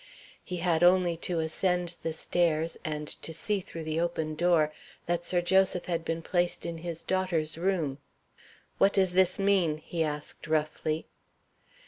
[0.43, 4.73] He had only to ascend the stairs, and to see, through the open door,
[5.05, 7.99] that Sir Joseph had been placed in his daughter's room.
[8.79, 11.05] "What does this mean?" he asked, roughly.